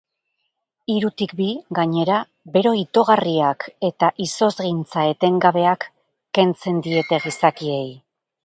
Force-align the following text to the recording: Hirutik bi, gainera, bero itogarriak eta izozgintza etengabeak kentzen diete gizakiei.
Hirutik 0.91 1.33
bi, 1.41 1.49
gainera, 1.79 2.15
bero 2.55 2.71
itogarriak 2.79 3.67
eta 3.91 4.11
izozgintza 4.27 5.05
etengabeak 5.13 5.89
kentzen 6.39 6.85
diete 6.89 7.25
gizakiei. 7.29 7.89